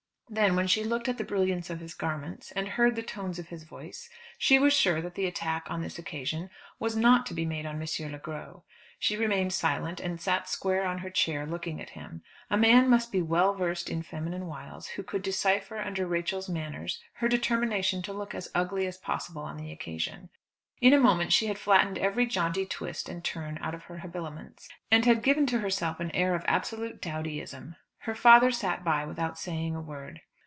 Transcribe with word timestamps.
Then, 0.33 0.55
when 0.55 0.65
she 0.67 0.85
looked 0.85 1.09
at 1.09 1.17
the 1.17 1.25
brilliance 1.25 1.69
of 1.69 1.81
his 1.81 1.93
garments, 1.93 2.53
and 2.53 2.65
heard 2.69 2.95
the 2.95 3.03
tones 3.03 3.37
of 3.37 3.49
his 3.49 3.65
voice, 3.65 4.09
she 4.37 4.57
was 4.57 4.71
sure 4.71 5.01
that 5.01 5.15
the 5.15 5.25
attack 5.25 5.67
on 5.69 5.81
this 5.81 5.99
occasion 5.99 6.49
was 6.79 6.95
not 6.95 7.25
to 7.25 7.33
be 7.33 7.45
made 7.45 7.65
on 7.65 7.75
M. 7.81 8.09
Le 8.13 8.17
Gros. 8.17 8.61
She 8.97 9.17
remained 9.17 9.51
silent, 9.51 9.99
and 9.99 10.21
sat 10.21 10.47
square 10.47 10.85
on 10.85 10.99
her 10.99 11.09
chair, 11.09 11.45
looking 11.45 11.81
at 11.81 11.89
him. 11.89 12.23
A 12.49 12.55
man 12.55 12.89
must 12.89 13.11
be 13.11 13.21
well 13.21 13.53
versed 13.53 13.89
in 13.89 14.03
feminine 14.03 14.47
wiles, 14.47 14.87
who 14.91 15.03
could 15.03 15.21
decipher 15.21 15.79
under 15.79 16.07
Rachel's 16.07 16.47
manners 16.47 17.01
her 17.15 17.27
determination 17.27 18.01
to 18.03 18.13
look 18.13 18.33
as 18.33 18.47
ugly 18.55 18.87
as 18.87 18.97
possible 18.97 19.41
on 19.41 19.57
the 19.57 19.73
occasion. 19.73 20.29
In 20.79 20.93
a 20.93 20.97
moment 21.01 21.33
she 21.33 21.47
had 21.47 21.59
flattened 21.59 21.97
every 21.97 22.25
jaunty 22.25 22.65
twist 22.65 23.09
and 23.09 23.21
turn 23.21 23.57
out 23.61 23.75
of 23.75 23.83
her 23.83 23.97
habiliments, 23.97 24.69
and 24.89 25.03
had 25.03 25.23
given 25.23 25.45
to 25.47 25.59
herself 25.59 25.99
an 25.99 26.09
air 26.11 26.35
of 26.35 26.45
absolute 26.47 27.01
dowdyism. 27.01 27.75
Her 28.05 28.15
father 28.15 28.49
sat 28.49 28.83
by 28.83 29.05
without 29.05 29.37
saying 29.37 29.75
a 29.75 29.79
word. 29.79 30.21